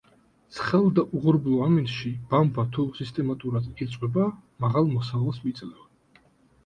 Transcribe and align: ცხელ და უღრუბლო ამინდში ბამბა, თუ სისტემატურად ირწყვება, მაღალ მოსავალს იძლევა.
ცხელ 0.59 0.87
და 0.99 1.03
უღრუბლო 1.17 1.59
ამინდში 1.65 2.11
ბამბა, 2.33 2.65
თუ 2.77 2.87
სისტემატურად 3.01 3.69
ირწყვება, 3.85 4.27
მაღალ 4.67 4.93
მოსავალს 4.99 5.43
იძლევა. 5.53 5.89